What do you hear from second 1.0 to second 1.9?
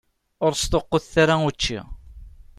ara učči.